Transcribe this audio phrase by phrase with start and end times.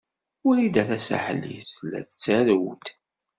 [0.45, 2.85] Wrida Tasaḥlit tella tettarew-d.